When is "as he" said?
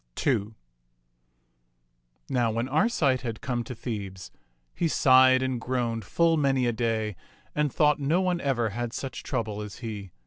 9.61-10.09